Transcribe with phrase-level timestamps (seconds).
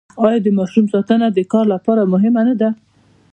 [0.25, 2.69] آیا د ماشوم ساتنه د کار لپاره مهمه نه ده؟